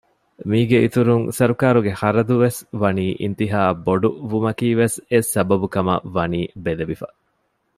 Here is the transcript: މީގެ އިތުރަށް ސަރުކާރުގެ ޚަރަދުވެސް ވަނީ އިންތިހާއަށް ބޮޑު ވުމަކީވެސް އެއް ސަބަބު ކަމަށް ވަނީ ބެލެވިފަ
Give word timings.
މީގެ 0.49 0.77
އިތުރަށް 0.83 1.25
ސަރުކާރުގެ 1.37 1.91
ޚަރަދުވެސް 2.01 2.59
ވަނީ 2.81 3.05
އިންތިހާއަށް 3.21 3.81
ބޮޑު 3.85 4.09
ވުމަކީވެސް 4.29 4.97
އެއް 5.09 5.29
ސަބަބު 5.33 5.67
ކަމަށް 5.73 6.05
ވަނީ 6.15 6.41
ބެލެވިފަ 6.63 7.07